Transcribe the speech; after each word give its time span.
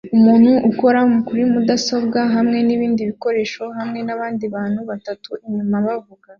Umuntu 0.17 0.51
ukora 0.71 0.99
kuri 1.27 1.43
mudasobwa 1.53 2.19
hamwe 2.35 2.57
nibindi 2.65 3.01
bikoresho 3.11 3.63
hamwe 3.77 3.99
nabandi 4.07 4.45
bantu 4.55 4.79
batatu 4.89 5.29
inyuma 5.47 5.75
bavuga 5.87 6.27